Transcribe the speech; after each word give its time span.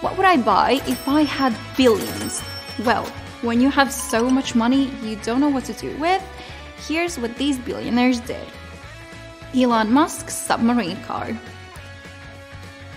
what 0.00 0.16
would 0.16 0.26
I 0.26 0.36
buy 0.36 0.80
if 0.86 1.08
I 1.08 1.22
had 1.22 1.56
billions? 1.76 2.42
Well, 2.84 3.06
when 3.42 3.60
you 3.60 3.70
have 3.70 3.92
so 3.92 4.28
much 4.28 4.54
money 4.54 4.90
you 5.02 5.16
don't 5.16 5.40
know 5.40 5.48
what 5.48 5.64
to 5.64 5.72
do 5.72 5.96
with, 5.98 6.22
here's 6.86 7.18
what 7.18 7.36
these 7.36 7.58
billionaires 7.58 8.20
did 8.20 8.46
Elon 9.54 9.92
Musk's 9.92 10.34
submarine 10.34 11.02
car. 11.04 11.28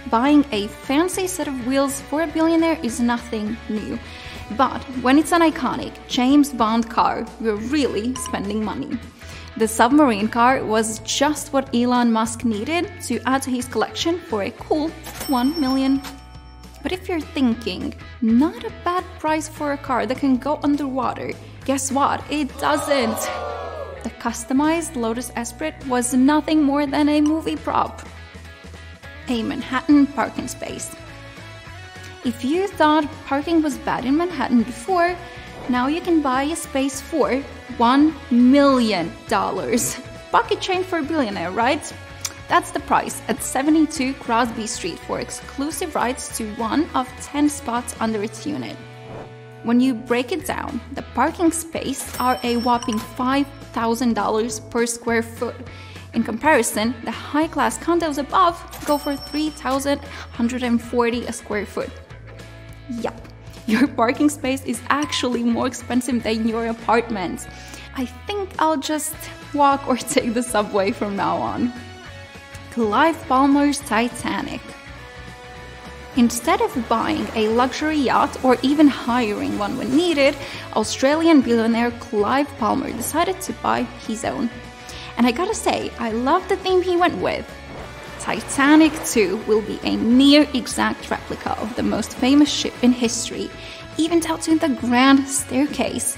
Buying 0.10 0.44
a 0.52 0.68
fancy 0.68 1.28
set 1.28 1.48
of 1.48 1.68
wheels 1.68 2.02
for 2.02 2.24
a 2.24 2.28
billionaire 2.28 2.80
is 2.84 3.00
nothing 3.00 3.56
new. 3.70 4.00
But 4.58 4.82
when 5.04 5.20
it's 5.20 5.32
an 5.32 5.42
iconic 5.42 5.94
James 6.08 6.52
Bond 6.52 6.90
car, 6.90 7.26
you're 7.40 7.56
really 7.56 8.16
spending 8.16 8.64
money. 8.64 8.98
The 9.58 9.68
submarine 9.68 10.28
car 10.28 10.64
was 10.64 11.00
just 11.00 11.54
what 11.54 11.74
Elon 11.76 12.12
Musk 12.12 12.44
needed 12.44 12.92
to 13.04 13.20
add 13.26 13.42
to 13.44 13.52
his 13.52 13.66
collection 13.68 14.20
for 14.20 14.44
a 14.44 14.52
cool 14.52 14.90
1 15.28 15.62
million. 15.62 16.02
But 16.82 16.92
if 16.92 17.10
you're 17.10 17.20
thinking, 17.20 17.94
not 18.22 18.64
a 18.64 18.74
bad 18.84 19.04
price 19.20 19.48
for 19.48 19.74
a 19.74 19.78
car 19.78 20.06
that 20.06 20.20
can 20.20 20.38
go 20.38 20.60
underwater, 20.64 21.32
guess 21.66 21.92
what? 21.92 22.24
It 22.30 22.58
doesn't! 22.60 23.20
The 24.04 24.12
customized 24.22 24.96
Lotus 24.96 25.32
Esprit 25.36 25.76
was 25.88 26.14
nothing 26.14 26.64
more 26.64 26.86
than 26.86 27.10
a 27.10 27.22
movie 27.22 27.58
prop 27.58 28.02
a 29.30 29.44
Manhattan 29.44 30.08
parking 30.08 30.48
space. 30.48 30.96
If 32.26 32.44
you 32.44 32.68
thought 32.68 33.08
parking 33.26 33.62
was 33.62 33.78
bad 33.78 34.06
in 34.06 34.18
Manhattan 34.18 34.64
before, 34.64 35.16
now 35.70 35.88
you 35.88 36.02
can 36.02 36.22
buy 36.22 36.44
a 36.44 36.56
space 36.56 37.00
for 37.00 37.42
$1 37.78 38.32
million. 38.32 39.12
Pocket 40.32 40.60
change 40.60 40.86
for 40.86 41.00
a 41.00 41.04
billionaire, 41.04 41.52
right? 41.52 41.94
That's 42.50 42.72
the 42.72 42.82
price 42.82 43.22
at 43.28 43.44
72 43.44 44.16
Crosby 44.16 44.66
Street 44.66 44.98
for 44.98 45.20
exclusive 45.20 45.94
rights 45.94 46.36
to 46.40 46.52
one 46.56 46.90
of 46.96 47.08
10 47.22 47.48
spots 47.48 47.96
under 48.00 48.24
its 48.24 48.48
unit. 48.48 48.76
When 49.62 49.80
you 49.80 49.94
break 49.94 50.32
it 50.32 50.46
down, 50.46 50.82
the 50.94 51.04
parking 51.14 51.52
space 51.52 52.20
are 52.20 52.40
a 52.42 52.58
whopping 52.58 52.98
$5,000 52.98 54.72
per 54.72 54.88
square 54.88 55.22
foot. 55.22 55.56
In 56.16 56.24
comparison, 56.24 56.96
the 57.04 57.12
high 57.12 57.48
class 57.48 57.78
condos 57.78 58.18
above 58.18 58.58
go 58.88 58.98
for 58.98 59.16
3,140 59.16 61.26
a 61.26 61.32
square 61.32 61.68
foot. 61.68 61.92
Yup, 62.90 63.22
your 63.68 63.88
parking 63.88 64.30
space 64.30 64.66
is 64.66 64.82
actually 64.90 65.44
more 65.44 65.68
expensive 65.68 66.24
than 66.24 66.48
your 66.48 66.66
apartment. 66.66 67.48
I 67.96 68.06
think 68.06 68.50
I'll 68.58 68.80
just 68.80 69.16
walk 69.54 69.88
or 69.88 69.98
take 69.98 70.34
the 70.34 70.42
subway 70.42 70.92
from 70.92 71.16
now 71.16 71.38
on. 71.38 71.72
Clive 72.72 73.20
Palmer's 73.28 73.80
Titanic. 73.80 74.62
Instead 76.18 76.62
of 76.62 76.90
buying 76.90 77.26
a 77.36 77.48
luxury 77.50 77.98
yacht 77.98 78.44
or 78.44 78.58
even 78.62 78.88
hiring 78.88 79.58
one 79.58 79.78
when 79.78 79.96
needed, 79.96 80.36
Australian 80.76 81.42
billionaire 81.42 81.92
Clive 81.92 82.48
Palmer 82.58 82.92
decided 82.92 83.42
to 83.42 83.54
buy 83.54 83.84
his 84.08 84.24
own. 84.24 84.50
And 85.18 85.26
I 85.26 85.32
gotta 85.32 85.56
say, 85.56 85.92
I 85.98 86.12
love 86.12 86.48
the 86.48 86.58
theme 86.58 86.82
he 86.82 86.96
went 86.96 87.18
with. 87.18 87.50
Titanic 88.20 88.94
2 89.06 89.38
will 89.48 89.62
be 89.62 89.80
a 89.84 89.96
near 89.96 90.48
exact 90.54 91.10
replica 91.10 91.58
of 91.60 91.76
the 91.76 91.84
most 91.84 92.14
famous 92.18 92.50
ship 92.52 92.74
in 92.84 92.92
history, 92.92 93.50
even 93.98 94.20
down 94.20 94.40
to 94.42 94.60
the 94.60 94.70
grand 94.70 95.28
staircase. 95.28 96.18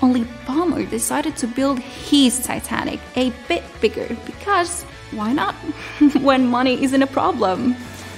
Only 0.00 0.24
Palmer 0.46 0.84
decided 0.84 1.36
to 1.38 1.46
build 1.46 1.78
his 1.80 2.38
Titanic 2.40 3.00
a 3.16 3.32
bit 3.48 3.64
bigger 3.80 4.16
because 4.26 4.84
why 5.10 5.32
not? 5.32 5.54
when 6.20 6.46
money 6.46 6.82
isn't 6.82 7.02
a 7.02 7.06
problem. 7.06 7.74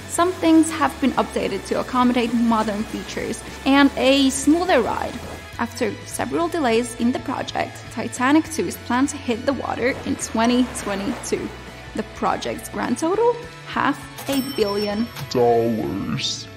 Some 0.07 0.31
things 0.33 0.69
have 0.71 0.99
been 0.99 1.11
updated 1.11 1.65
to 1.67 1.79
accommodate 1.79 2.33
modern 2.33 2.83
features 2.83 3.41
and 3.65 3.89
a 3.97 4.29
smoother 4.29 4.81
ride. 4.81 5.13
After 5.57 5.93
several 6.05 6.47
delays 6.47 6.95
in 6.95 7.11
the 7.11 7.19
project, 7.19 7.77
Titanic 7.91 8.51
2 8.51 8.67
is 8.67 8.77
planned 8.77 9.09
to 9.09 9.17
hit 9.17 9.45
the 9.45 9.53
water 9.53 9.89
in 10.05 10.15
2022. 10.15 11.47
The 11.95 12.03
project's 12.15 12.69
grand 12.69 12.97
total? 12.97 13.35
Half 13.67 13.99
a 14.29 14.41
billion 14.55 15.07
dollars. 15.29 16.47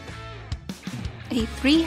A 1.30 1.46
three 1.46 1.86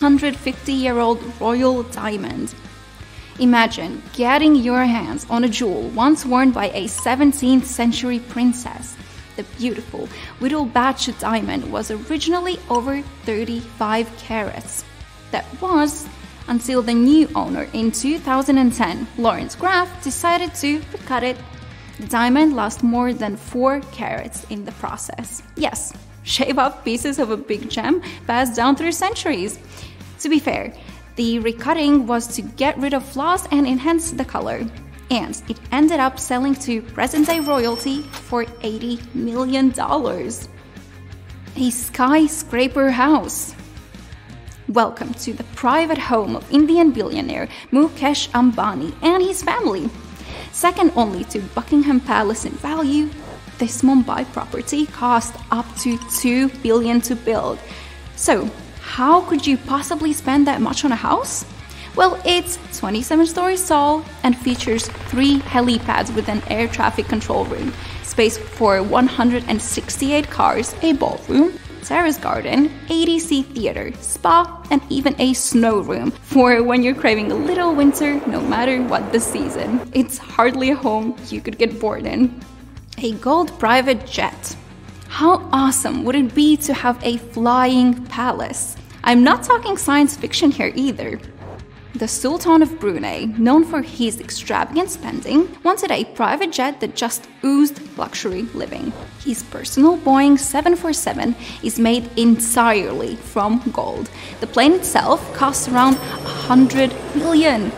150 0.00 0.72
year 0.72 0.98
old 0.98 1.22
royal 1.38 1.82
diamond. 1.82 2.54
Imagine 3.38 4.02
getting 4.14 4.54
your 4.54 4.82
hands 4.82 5.26
on 5.28 5.44
a 5.44 5.48
jewel 5.48 5.90
once 5.90 6.24
worn 6.24 6.52
by 6.52 6.70
a 6.70 6.86
17th 6.86 7.64
century 7.64 8.18
princess. 8.18 8.96
The 9.36 9.42
beautiful 9.58 10.08
Wittelsbach 10.40 11.20
diamond 11.20 11.70
was 11.70 11.90
originally 11.90 12.58
over 12.70 13.02
35 13.26 14.10
carats. 14.16 14.86
That 15.32 15.44
was 15.60 16.08
until 16.48 16.80
the 16.80 16.94
new 16.94 17.28
owner 17.34 17.68
in 17.74 17.92
2010, 17.92 19.06
Laurence 19.18 19.54
Graff, 19.54 20.02
decided 20.02 20.54
to 20.54 20.80
cut 21.04 21.22
it. 21.22 21.36
The 21.98 22.06
diamond 22.06 22.56
lost 22.56 22.82
more 22.82 23.12
than 23.12 23.36
4 23.36 23.82
carats 23.92 24.46
in 24.48 24.64
the 24.64 24.72
process. 24.72 25.42
Yes, 25.56 25.92
shave 26.30 26.58
off 26.58 26.84
pieces 26.84 27.18
of 27.18 27.30
a 27.30 27.36
big 27.36 27.68
gem 27.68 28.00
passed 28.26 28.54
down 28.54 28.76
through 28.76 28.92
centuries. 28.92 29.58
To 30.20 30.28
be 30.28 30.38
fair, 30.38 30.72
the 31.16 31.40
recutting 31.40 32.06
was 32.06 32.28
to 32.36 32.42
get 32.42 32.78
rid 32.78 32.94
of 32.94 33.04
flaws 33.04 33.46
and 33.50 33.66
enhance 33.66 34.12
the 34.12 34.24
color, 34.24 34.64
and 35.10 35.42
it 35.48 35.58
ended 35.72 35.98
up 35.98 36.20
selling 36.20 36.54
to 36.66 36.82
present 36.82 37.26
day 37.26 37.40
royalty 37.40 38.02
for 38.02 38.44
$80 38.44 39.14
million. 39.14 39.74
A 41.56 41.70
skyscraper 41.70 42.90
house. 42.90 43.54
Welcome 44.68 45.12
to 45.14 45.32
the 45.32 45.42
private 45.56 45.98
home 45.98 46.36
of 46.36 46.48
Indian 46.52 46.92
billionaire 46.92 47.48
Mukesh 47.72 48.28
Ambani 48.30 48.94
and 49.02 49.20
his 49.20 49.42
family. 49.42 49.90
Second 50.52 50.92
only 50.94 51.24
to 51.24 51.40
Buckingham 51.56 51.98
Palace 51.98 52.44
in 52.44 52.52
value, 52.52 53.10
this 53.60 53.82
Mumbai 53.82 54.24
property 54.32 54.86
cost 54.86 55.36
up 55.52 55.66
to 55.76 55.98
2 56.18 56.48
billion 56.64 57.00
to 57.02 57.14
build. 57.14 57.58
So, 58.16 58.50
how 58.80 59.20
could 59.20 59.46
you 59.46 59.56
possibly 59.58 60.12
spend 60.12 60.46
that 60.48 60.60
much 60.60 60.84
on 60.84 60.90
a 60.90 60.96
house? 60.96 61.44
Well, 61.94 62.20
it's 62.24 62.58
27 62.78 63.26
stories 63.26 63.68
tall 63.68 64.04
and 64.22 64.36
features 64.36 64.88
three 65.10 65.40
helipads 65.40 66.14
with 66.14 66.28
an 66.28 66.42
air 66.48 66.66
traffic 66.68 67.06
control 67.06 67.44
room, 67.44 67.72
space 68.02 68.38
for 68.38 68.82
168 68.82 70.30
cars, 70.30 70.74
a 70.82 70.92
ballroom, 70.94 71.58
terrace 71.82 72.16
garden, 72.16 72.70
ADC 72.86 73.44
theater, 73.46 73.92
spa, 74.00 74.62
and 74.70 74.80
even 74.88 75.14
a 75.20 75.34
snow 75.34 75.80
room 75.80 76.10
for 76.10 76.62
when 76.62 76.82
you're 76.82 76.94
craving 76.94 77.32
a 77.32 77.34
little 77.34 77.74
winter 77.74 78.14
no 78.26 78.40
matter 78.40 78.82
what 78.82 79.12
the 79.12 79.20
season. 79.20 79.80
It's 79.92 80.16
hardly 80.16 80.70
a 80.70 80.76
home 80.76 81.16
you 81.28 81.40
could 81.40 81.58
get 81.58 81.78
bored 81.80 82.06
in. 82.06 82.40
A 83.02 83.12
gold 83.12 83.58
private 83.58 84.06
jet. 84.06 84.56
How 85.08 85.48
awesome 85.52 86.04
would 86.04 86.14
it 86.14 86.34
be 86.34 86.54
to 86.58 86.74
have 86.74 87.02
a 87.02 87.16
flying 87.16 88.04
palace? 88.06 88.76
I'm 89.02 89.24
not 89.24 89.42
talking 89.42 89.78
science 89.78 90.14
fiction 90.16 90.50
here 90.50 90.70
either. 90.74 91.18
the 91.94 92.06
Sultan 92.06 92.62
of 92.62 92.78
Brunei, 92.78 93.24
known 93.36 93.64
for 93.64 93.82
his 93.82 94.20
extravagant 94.20 94.90
spending, 94.90 95.48
wanted 95.64 95.90
a 95.90 96.04
private 96.04 96.52
jet 96.52 96.80
that 96.80 96.94
just 96.94 97.26
oozed 97.42 97.80
luxury 97.98 98.42
living. 98.54 98.92
His 99.24 99.42
personal 99.44 99.98
Boeing 99.98 100.38
747 100.38 101.34
is 101.62 101.78
made 101.78 102.08
entirely 102.18 103.16
from 103.16 103.60
gold. 103.72 104.08
The 104.40 104.46
plane 104.46 104.72
itself 104.72 105.20
costs 105.34 105.68
around 105.68 105.96
100 105.96 106.94
million. 107.16 107.72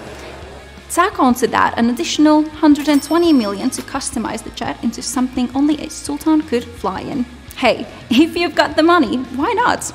Tack 0.92 1.18
onto 1.18 1.46
that 1.46 1.78
an 1.78 1.88
additional 1.88 2.42
120 2.42 3.32
million 3.32 3.70
to 3.70 3.80
customize 3.80 4.44
the 4.44 4.50
jet 4.50 4.76
into 4.84 5.00
something 5.00 5.48
only 5.56 5.82
a 5.82 5.88
sultan 5.88 6.42
could 6.42 6.64
fly 6.64 7.00
in. 7.00 7.24
Hey, 7.56 7.86
if 8.10 8.36
you've 8.36 8.54
got 8.54 8.76
the 8.76 8.82
money, 8.82 9.16
why 9.16 9.54
not? 9.54 9.90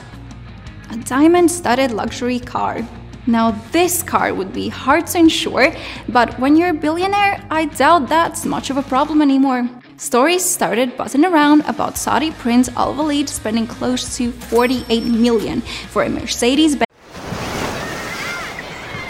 A 0.90 0.98
diamond 0.98 1.52
studded 1.52 1.92
luxury 1.92 2.40
car. 2.40 2.82
Now, 3.28 3.52
this 3.72 4.02
car 4.02 4.34
would 4.34 4.52
be 4.52 4.70
hard 4.70 5.06
to 5.08 5.20
insure, 5.20 5.72
but 6.10 6.40
when 6.40 6.56
you're 6.56 6.70
a 6.70 6.74
billionaire, 6.74 7.46
I 7.52 7.66
doubt 7.66 8.10
that's 8.10 8.44
much 8.44 8.72
of 8.72 8.78
a 8.78 8.82
problem 8.82 9.22
anymore. 9.22 9.70
Stories 9.98 10.44
started 10.44 10.98
buzzing 10.98 11.26
around 11.26 11.62
about 11.68 12.00
Saudi 12.00 12.32
Prince 12.32 12.70
Al 12.70 12.96
Walid 12.96 13.30
spending 13.30 13.68
close 13.68 14.18
to 14.18 14.32
48 14.32 15.04
million 15.04 15.62
for 15.62 16.02
a 16.02 16.10
Mercedes 16.10 16.76
Benz. 16.76 16.88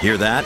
Hear 0.01 0.17
that? 0.17 0.45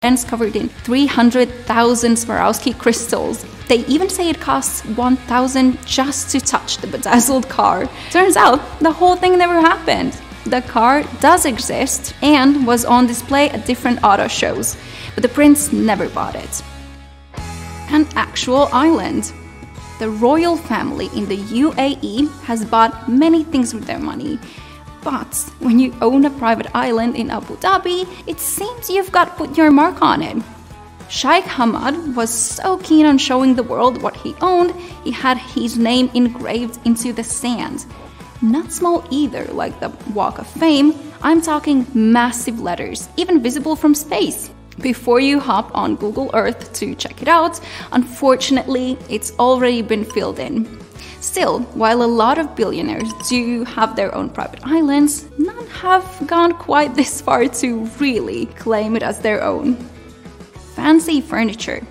Benz 0.00 0.24
covered 0.24 0.56
in 0.56 0.68
300,000 0.68 2.12
Swarovski 2.12 2.78
crystals. 2.78 3.44
They 3.66 3.78
even 3.86 4.10
say 4.10 4.28
it 4.28 4.40
costs 4.40 4.84
1,000 4.84 5.84
just 5.86 6.30
to 6.32 6.40
touch 6.40 6.76
the 6.78 6.86
bedazzled 6.86 7.48
car. 7.48 7.88
Turns 8.10 8.36
out 8.36 8.60
the 8.80 8.92
whole 8.92 9.16
thing 9.16 9.38
never 9.38 9.58
happened. 9.58 10.12
The 10.44 10.60
car 10.62 11.02
does 11.20 11.46
exist 11.46 12.14
and 12.22 12.66
was 12.66 12.84
on 12.84 13.06
display 13.06 13.48
at 13.50 13.66
different 13.66 14.04
auto 14.04 14.28
shows, 14.28 14.76
but 15.14 15.22
the 15.22 15.30
prince 15.30 15.72
never 15.72 16.08
bought 16.10 16.36
it. 16.36 16.62
An 17.90 18.06
actual 18.14 18.68
island. 18.72 19.32
The 19.98 20.10
royal 20.10 20.58
family 20.58 21.08
in 21.16 21.26
the 21.26 21.38
UAE 21.38 22.30
has 22.42 22.66
bought 22.66 23.08
many 23.08 23.44
things 23.44 23.72
with 23.72 23.86
their 23.86 23.98
money. 23.98 24.38
But 25.06 25.36
when 25.60 25.78
you 25.78 25.94
own 26.02 26.24
a 26.24 26.30
private 26.30 26.66
island 26.74 27.14
in 27.14 27.30
Abu 27.30 27.56
Dhabi, 27.58 28.08
it 28.26 28.40
seems 28.40 28.90
you've 28.90 29.12
got 29.12 29.26
to 29.26 29.34
put 29.34 29.56
your 29.56 29.70
mark 29.70 30.02
on 30.02 30.20
it. 30.20 30.42
Sheikh 31.08 31.44
Hamad 31.44 32.16
was 32.16 32.28
so 32.28 32.78
keen 32.78 33.06
on 33.06 33.16
showing 33.16 33.54
the 33.54 33.62
world 33.62 34.02
what 34.02 34.16
he 34.16 34.34
owned, 34.40 34.74
he 35.04 35.12
had 35.12 35.38
his 35.38 35.78
name 35.78 36.10
engraved 36.14 36.84
into 36.84 37.12
the 37.12 37.22
sand. 37.22 37.86
Not 38.42 38.72
small 38.72 39.06
either, 39.12 39.44
like 39.44 39.78
the 39.78 39.90
Walk 40.12 40.40
of 40.40 40.48
Fame. 40.48 40.92
I'm 41.22 41.40
talking 41.40 41.86
massive 41.94 42.58
letters, 42.58 43.08
even 43.16 43.40
visible 43.40 43.76
from 43.76 43.94
space. 43.94 44.50
Before 44.80 45.20
you 45.20 45.38
hop 45.38 45.70
on 45.72 45.94
Google 45.94 46.32
Earth 46.34 46.72
to 46.80 46.96
check 46.96 47.22
it 47.22 47.28
out, 47.28 47.60
unfortunately, 47.92 48.98
it's 49.08 49.30
already 49.38 49.82
been 49.82 50.04
filled 50.04 50.40
in. 50.40 50.64
Still, 51.20 51.60
while 51.74 52.02
a 52.02 52.06
lot 52.22 52.38
of 52.38 52.54
billionaires 52.54 53.12
do 53.28 53.64
have 53.64 53.96
their 53.96 54.14
own 54.14 54.30
private 54.30 54.60
islands, 54.64 55.26
none 55.38 55.66
have 55.68 56.04
gone 56.26 56.52
quite 56.52 56.94
this 56.94 57.20
far 57.20 57.48
to 57.48 57.84
really 57.98 58.46
claim 58.46 58.96
it 58.96 59.02
as 59.02 59.20
their 59.20 59.42
own. 59.42 59.76
Fancy 60.74 61.20
furniture. 61.20 61.86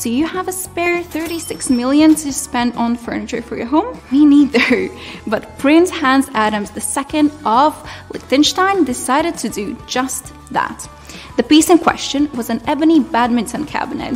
Do 0.00 0.08
you 0.08 0.26
have 0.26 0.48
a 0.48 0.52
spare 0.52 1.02
36 1.02 1.68
million 1.68 2.14
to 2.14 2.32
spend 2.32 2.74
on 2.74 2.96
furniture 2.96 3.42
for 3.42 3.56
your 3.56 3.66
home? 3.66 4.00
Me 4.10 4.24
neither. 4.24 4.88
But 5.26 5.58
Prince 5.58 5.90
Hans 5.90 6.26
Adams 6.32 6.72
II 6.74 7.30
of 7.44 7.76
Liechtenstein 8.10 8.84
decided 8.84 9.36
to 9.38 9.50
do 9.50 9.76
just 9.86 10.32
that. 10.52 10.88
The 11.36 11.42
piece 11.42 11.68
in 11.68 11.78
question 11.78 12.30
was 12.32 12.48
an 12.48 12.62
ebony 12.66 13.00
badminton 13.00 13.66
cabinet. 13.66 14.14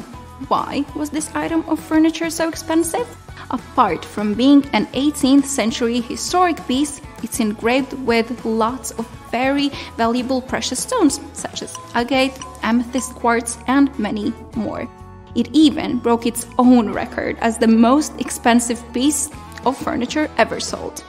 Why 0.49 0.87
was 0.97 1.11
this 1.11 1.31
item 1.35 1.69
of 1.69 1.79
furniture 1.79 2.31
so 2.31 2.49
expensive? 2.49 3.07
Apart 3.51 4.05
from 4.05 4.35
being 4.35 4.65
an 4.73 4.87
18th 4.87 5.45
century 5.45 6.01
historic 6.01 6.67
piece, 6.67 7.01
it's 7.23 7.41
engraved 7.41 7.93
with 8.05 8.45
lots 8.45 8.91
of 8.93 9.07
very 9.31 9.71
valuable 9.97 10.41
precious 10.41 10.81
stones, 10.81 11.21
such 11.33 11.63
as 11.63 11.77
agate, 11.95 12.39
amethyst 12.63 13.15
quartz, 13.15 13.59
and 13.67 13.97
many 13.99 14.33
more. 14.55 14.89
It 15.35 15.49
even 15.53 15.99
broke 15.99 16.27
its 16.27 16.47
own 16.59 16.93
record 16.93 17.37
as 17.41 17.59
the 17.59 17.67
most 17.67 18.13
expensive 18.21 18.81
piece 18.93 19.31
of 19.65 19.77
furniture 19.77 20.31
ever 20.39 20.61
sold. 20.61 21.03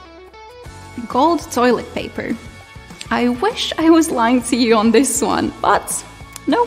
Gold 1.08 1.40
toilet 1.52 1.92
paper. 1.94 2.36
I 3.10 3.28
wish 3.28 3.72
I 3.78 3.90
was 3.90 4.10
lying 4.10 4.42
to 4.44 4.56
you 4.56 4.74
on 4.74 4.90
this 4.90 5.22
one, 5.22 5.52
but 5.62 6.04
no. 6.46 6.66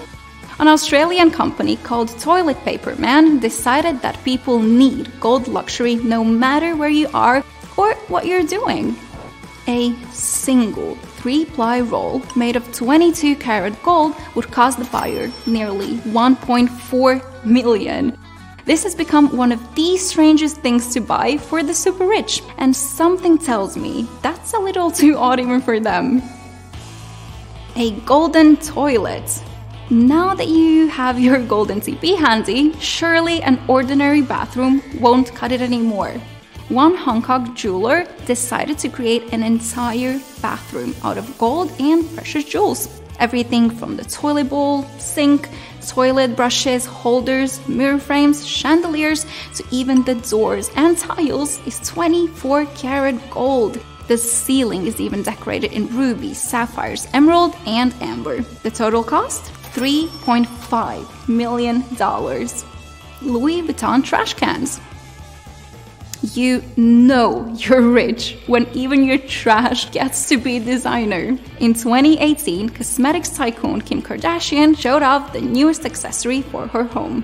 An 0.59 0.67
Australian 0.67 1.31
company 1.31 1.77
called 1.77 2.09
Toilet 2.19 2.57
Paper 2.65 2.93
Man 2.97 3.39
decided 3.39 4.01
that 4.01 4.21
people 4.25 4.59
need 4.59 5.09
gold 5.21 5.47
luxury 5.47 5.95
no 5.95 6.21
matter 6.21 6.75
where 6.75 6.89
you 6.89 7.07
are 7.13 7.45
or 7.77 7.93
what 8.09 8.25
you're 8.25 8.43
doing. 8.43 8.93
A 9.67 9.95
single 10.11 10.95
three 10.95 11.45
ply 11.45 11.79
roll 11.79 12.21
made 12.35 12.57
of 12.57 12.73
22 12.73 13.37
karat 13.37 13.81
gold 13.83 14.15
would 14.35 14.51
cost 14.51 14.79
the 14.79 14.85
buyer 14.85 15.31
nearly 15.47 15.95
1.4 15.99 17.45
million. 17.45 18.19
This 18.65 18.83
has 18.83 18.95
become 18.95 19.37
one 19.37 19.53
of 19.53 19.75
the 19.75 19.95
strangest 19.95 20.57
things 20.57 20.93
to 20.93 20.99
buy 20.99 21.37
for 21.37 21.63
the 21.63 21.73
super 21.73 22.05
rich, 22.05 22.43
and 22.57 22.75
something 22.75 23.37
tells 23.37 23.77
me 23.77 24.09
that's 24.21 24.53
a 24.53 24.59
little 24.59 24.91
too 24.91 25.15
odd 25.17 25.39
even 25.39 25.61
for 25.61 25.79
them. 25.79 26.21
A 27.77 27.91
golden 28.01 28.57
toilet. 28.57 29.41
Now 29.89 30.35
that 30.35 30.47
you 30.47 30.87
have 30.87 31.19
your 31.19 31.39
golden 31.45 31.81
CP 31.81 32.17
handy, 32.17 32.73
surely 32.79 33.41
an 33.41 33.59
ordinary 33.67 34.21
bathroom 34.21 34.81
won't 34.99 35.33
cut 35.33 35.51
it 35.51 35.61
anymore 35.61 36.13
one 36.69 36.95
Hong 36.95 37.23
Kong 37.23 37.55
jeweler 37.55 38.05
decided 38.27 38.77
to 38.79 38.89
create 38.89 39.33
an 39.33 39.41
entire 39.41 40.19
bathroom 40.39 40.95
out 41.03 41.17
of 41.17 41.37
gold 41.39 41.71
and 41.79 42.07
precious 42.13 42.45
jewels. 42.45 43.01
Everything 43.19 43.71
from 43.71 43.97
the 43.97 44.05
toilet 44.05 44.49
bowl, 44.49 44.83
sink, 44.99 45.49
toilet 45.85 46.35
brushes, 46.35 46.85
holders, 46.85 47.67
mirror 47.67 47.97
frames, 47.97 48.45
chandeliers, 48.45 49.25
to 49.55 49.63
even 49.71 50.03
the 50.03 50.15
doors 50.15 50.69
and 50.75 50.95
tiles 50.97 51.59
is 51.65 51.79
24 51.89 52.65
karat 52.75 53.17
gold. 53.31 53.83
The 54.07 54.17
ceiling 54.17 54.85
is 54.85 55.01
even 55.01 55.23
decorated 55.23 55.73
in 55.73 55.87
rubies, 55.97 56.39
sapphires, 56.39 57.07
emerald, 57.13 57.55
and 57.65 57.93
amber. 57.99 58.41
The 58.41 58.71
total 58.71 59.03
cost? 59.03 59.51
$3.5 59.79 61.29
million. 61.29 61.85
Louis 63.21 63.61
Vuitton 63.61 64.03
trash 64.03 64.33
cans. 64.33 64.81
You 66.33 66.61
know 66.75 67.47
you're 67.55 67.89
rich 67.89 68.37
when 68.47 68.67
even 68.73 69.05
your 69.05 69.19
trash 69.19 69.89
gets 69.91 70.27
to 70.27 70.37
be 70.37 70.59
designer. 70.59 71.37
In 71.61 71.73
2018, 71.73 72.67
cosmetics 72.67 73.29
tycoon 73.29 73.79
Kim 73.79 74.01
Kardashian 74.01 74.77
showed 74.77 75.01
off 75.01 75.31
the 75.31 75.39
newest 75.39 75.85
accessory 75.85 76.41
for 76.41 76.67
her 76.67 76.83
home. 76.83 77.23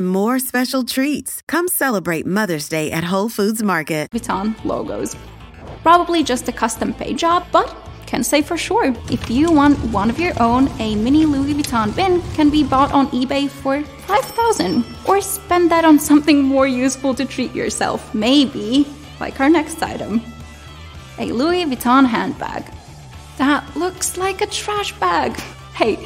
more 0.01 0.39
special 0.39 0.83
treats. 0.83 1.41
Come 1.47 1.67
celebrate 1.67 2.25
Mother's 2.25 2.67
Day 2.67 2.91
at 2.91 3.05
Whole 3.05 3.29
Foods 3.29 3.63
Market. 3.63 4.09
Vuitton 4.11 4.53
logos. 4.65 5.15
Probably 5.81 6.23
just 6.23 6.47
a 6.49 6.51
custom 6.51 6.93
paint 6.93 7.19
job, 7.19 7.45
but 7.51 7.73
can 8.11 8.23
say 8.23 8.41
for 8.41 8.57
sure. 8.57 8.93
If 9.09 9.29
you 9.29 9.49
want 9.51 9.79
one 9.91 10.09
of 10.09 10.19
your 10.19 10.33
own, 10.41 10.67
a 10.79 10.95
mini 10.95 11.25
Louis 11.25 11.53
Vuitton 11.53 11.95
bin 11.95 12.21
can 12.33 12.49
be 12.49 12.63
bought 12.63 12.91
on 12.91 13.07
eBay 13.07 13.49
for 13.49 13.81
5000 13.81 14.83
or 15.07 15.21
spend 15.21 15.71
that 15.71 15.85
on 15.85 15.97
something 15.97 16.43
more 16.43 16.67
useful 16.67 17.13
to 17.15 17.25
treat 17.25 17.55
yourself. 17.55 18.13
Maybe, 18.13 18.85
like 19.21 19.39
our 19.39 19.49
next 19.49 19.81
item. 19.81 20.21
A 21.19 21.31
Louis 21.31 21.63
Vuitton 21.65 22.05
handbag. 22.05 22.65
That 23.37 23.63
looks 23.77 24.17
like 24.17 24.41
a 24.41 24.47
trash 24.47 24.91
bag. 24.99 25.39
Hey, 25.73 25.97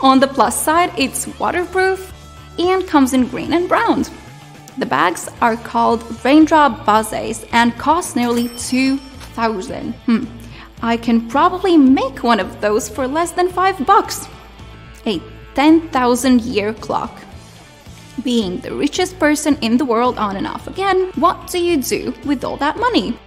on 0.00 0.18
the 0.18 0.26
plus 0.26 0.60
side, 0.60 0.92
it's 0.98 1.28
waterproof 1.38 2.11
and 2.58 2.86
comes 2.86 3.12
in 3.12 3.28
green 3.28 3.52
and 3.52 3.68
brown. 3.68 4.04
The 4.78 4.86
bags 4.86 5.28
are 5.40 5.56
called 5.56 6.02
Raindrop 6.24 6.86
Besace 6.86 7.46
and 7.52 7.76
cost 7.76 8.16
nearly 8.16 8.48
2000. 8.56 9.92
Hmm. 9.92 10.24
I 10.82 10.96
can 10.96 11.28
probably 11.28 11.76
make 11.76 12.22
one 12.22 12.40
of 12.40 12.60
those 12.60 12.88
for 12.88 13.06
less 13.06 13.32
than 13.32 13.48
5 13.48 13.86
bucks. 13.86 14.26
A 15.06 15.20
10,000 15.54 16.40
year 16.42 16.72
clock. 16.74 17.16
Being 18.24 18.58
the 18.58 18.74
richest 18.74 19.18
person 19.18 19.56
in 19.62 19.76
the 19.76 19.84
world 19.84 20.18
on 20.18 20.36
and 20.36 20.46
off 20.46 20.66
again, 20.66 21.12
what 21.16 21.48
do 21.48 21.58
you 21.58 21.82
do 21.82 22.14
with 22.24 22.44
all 22.44 22.56
that 22.58 22.78
money? 22.78 23.18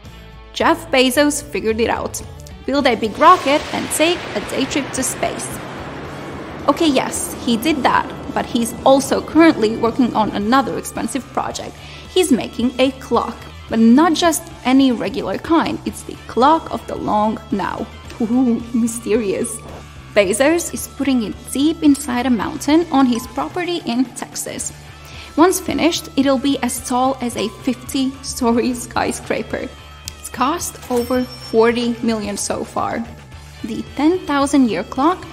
Jeff 0.53 0.89
Bezos 0.89 1.43
figured 1.43 1.79
it 1.79 1.89
out. 1.89 2.21
Build 2.65 2.87
a 2.87 2.95
big 2.95 3.17
rocket 3.19 3.61
and 3.73 3.89
take 3.91 4.19
a 4.35 4.39
day 4.49 4.65
trip 4.65 4.89
to 4.91 5.03
space. 5.03 5.59
Okay, 6.67 6.87
yes, 6.87 7.35
he 7.45 7.57
did 7.57 7.83
that, 7.83 8.09
but 8.35 8.45
he's 8.45 8.75
also 8.85 9.21
currently 9.21 9.77
working 9.77 10.13
on 10.13 10.29
another 10.31 10.77
expensive 10.77 11.25
project. 11.33 11.75
He's 12.13 12.31
making 12.31 12.73
a 12.77 12.91
clock, 12.91 13.35
but 13.69 13.79
not 13.79 14.13
just 14.13 14.43
any 14.65 14.91
regular 14.91 15.39
kind, 15.39 15.79
it's 15.85 16.03
the 16.03 16.17
clock 16.27 16.71
of 16.71 16.85
the 16.85 16.95
long 16.95 17.39
now. 17.51 17.87
Ooh, 18.21 18.61
mysterious. 18.73 19.57
Bezos 20.13 20.73
is 20.73 20.87
putting 20.97 21.23
it 21.23 21.35
deep 21.51 21.81
inside 21.81 22.25
a 22.25 22.29
mountain 22.29 22.85
on 22.91 23.05
his 23.05 23.25
property 23.27 23.81
in 23.85 24.05
Texas. 24.15 24.71
Once 25.35 25.59
finished, 25.59 26.09
it'll 26.15 26.37
be 26.37 26.57
as 26.59 26.87
tall 26.87 27.17
as 27.21 27.35
a 27.35 27.49
50 27.49 28.11
story 28.23 28.73
skyscraper. 28.73 29.67
It's 30.19 30.29
cost 30.29 30.79
over 30.91 31.23
40 31.23 31.95
million 32.03 32.37
so 32.37 32.63
far. 32.63 33.03
The 33.63 33.83
10,000 33.95 34.69
year 34.69 34.83
clock 34.83 35.25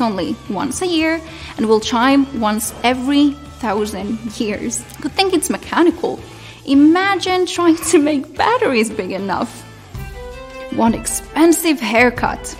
only 0.00 0.36
once 0.50 0.82
a 0.82 0.86
year 0.86 1.20
and 1.56 1.66
will 1.66 1.80
chime 1.80 2.40
once 2.40 2.74
every 2.82 3.32
thousand 3.60 4.18
years. 4.38 4.82
Good 5.00 5.12
thing 5.12 5.32
it's 5.32 5.50
mechanical. 5.50 6.20
Imagine 6.66 7.46
trying 7.46 7.76
to 7.76 7.98
make 7.98 8.36
batteries 8.36 8.90
big 8.90 9.12
enough. 9.12 9.62
One 10.76 10.94
expensive 10.94 11.80
haircut. 11.80 12.56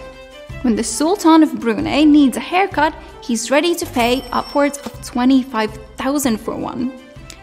When 0.62 0.76
the 0.76 0.84
Sultan 0.84 1.42
of 1.42 1.60
Brunei 1.60 2.04
needs 2.04 2.36
a 2.36 2.40
haircut, 2.40 2.94
he's 3.22 3.50
ready 3.50 3.74
to 3.74 3.86
pay 3.86 4.24
upwards 4.32 4.78
of 4.78 4.92
25,000 5.04 6.38
for 6.38 6.56
one. 6.56 6.92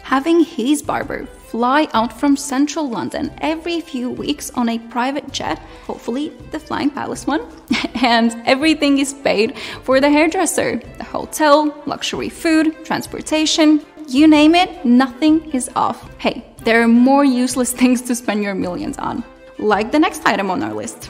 Having 0.03 0.41
his 0.41 0.81
barber 0.81 1.27
fly 1.55 1.87
out 1.93 2.11
from 2.11 2.35
central 2.35 2.89
London 2.89 3.31
every 3.37 3.79
few 3.79 4.09
weeks 4.09 4.51
on 4.55 4.67
a 4.67 4.77
private 4.77 5.31
jet, 5.31 5.57
hopefully 5.87 6.27
the 6.51 6.59
Flying 6.59 6.89
Palace 6.89 7.25
one, 7.25 7.47
and 8.03 8.35
everything 8.45 8.97
is 8.97 9.13
paid 9.13 9.57
for 9.83 10.01
the 10.01 10.09
hairdresser, 10.09 10.81
the 10.97 11.03
hotel, 11.05 11.73
luxury 11.85 12.27
food, 12.27 12.75
transportation, 12.83 13.79
you 14.09 14.27
name 14.27 14.53
it, 14.53 14.83
nothing 14.83 15.49
is 15.53 15.69
off. 15.77 16.13
Hey, 16.17 16.45
there 16.65 16.81
are 16.81 16.89
more 16.89 17.23
useless 17.23 17.71
things 17.81 18.01
to 18.01 18.15
spend 18.15 18.43
your 18.43 18.53
millions 18.53 18.97
on, 18.97 19.23
like 19.57 19.93
the 19.93 19.99
next 19.99 20.25
item 20.25 20.51
on 20.51 20.61
our 20.61 20.73
list 20.73 21.09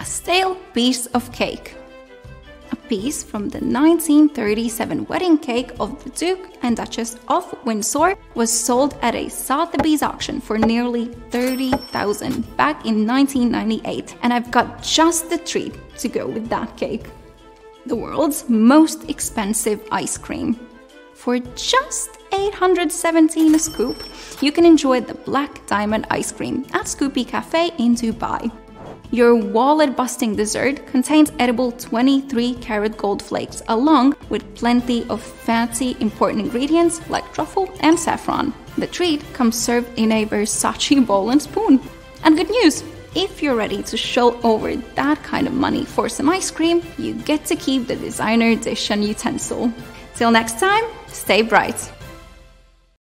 a 0.00 0.04
stale 0.04 0.56
piece 0.74 1.06
of 1.14 1.30
cake. 1.30 1.76
A 2.72 2.76
piece 2.88 3.22
from 3.22 3.50
the 3.50 3.58
1937 3.58 5.04
wedding 5.04 5.36
cake 5.36 5.72
of 5.78 6.02
the 6.02 6.08
Duke 6.08 6.56
and 6.62 6.74
Duchess 6.74 7.18
of 7.28 7.54
Windsor 7.66 8.16
was 8.34 8.50
sold 8.50 8.96
at 9.02 9.14
a 9.14 9.28
Sotheby's 9.28 10.02
auction 10.02 10.40
for 10.40 10.56
nearly 10.56 11.04
30,000 11.30 12.56
back 12.56 12.86
in 12.86 13.06
1998, 13.06 14.16
and 14.22 14.32
I've 14.32 14.50
got 14.50 14.82
just 14.82 15.28
the 15.28 15.36
treat 15.36 15.76
to 15.98 16.08
go 16.08 16.26
with 16.26 16.48
that 16.48 16.74
cake. 16.78 17.10
The 17.84 17.96
world's 17.96 18.48
most 18.48 19.10
expensive 19.10 19.86
ice 19.92 20.16
cream. 20.16 20.58
For 21.12 21.40
just 21.54 22.16
817 22.32 23.54
a 23.54 23.58
scoop, 23.58 24.02
you 24.40 24.50
can 24.50 24.64
enjoy 24.64 25.02
the 25.02 25.14
Black 25.14 25.66
Diamond 25.66 26.06
ice 26.10 26.32
cream 26.32 26.64
at 26.72 26.86
Scoopi 26.86 27.28
Cafe 27.28 27.72
in 27.76 27.94
Dubai. 27.94 28.50
Your 29.12 29.34
wallet 29.34 29.94
busting 29.94 30.36
dessert 30.36 30.86
contains 30.86 31.30
edible 31.38 31.70
23 31.72 32.54
karat 32.62 32.96
gold 32.96 33.22
flakes, 33.22 33.62
along 33.68 34.16
with 34.30 34.54
plenty 34.54 35.04
of 35.10 35.20
fancy 35.20 35.98
important 36.00 36.46
ingredients 36.46 37.06
like 37.10 37.30
truffle 37.34 37.70
and 37.80 38.00
saffron. 38.00 38.54
The 38.78 38.86
treat 38.86 39.22
comes 39.34 39.58
served 39.58 39.98
in 39.98 40.12
a 40.12 40.24
Versace 40.24 41.06
bowl 41.06 41.28
and 41.28 41.42
spoon. 41.42 41.78
And 42.24 42.38
good 42.38 42.48
news! 42.48 42.82
If 43.14 43.42
you're 43.42 43.54
ready 43.54 43.82
to 43.82 43.98
shell 43.98 44.40
over 44.42 44.76
that 44.76 45.22
kind 45.22 45.46
of 45.46 45.52
money 45.52 45.84
for 45.84 46.08
some 46.08 46.30
ice 46.30 46.50
cream, 46.50 46.82
you 46.96 47.12
get 47.12 47.44
to 47.46 47.56
keep 47.56 47.88
the 47.88 47.96
designer 47.96 48.56
dish 48.56 48.90
and 48.90 49.04
utensil. 49.04 49.70
Till 50.14 50.30
next 50.30 50.58
time, 50.58 50.84
stay 51.08 51.42
bright. 51.42 51.92